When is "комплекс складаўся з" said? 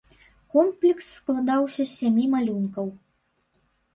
0.53-1.91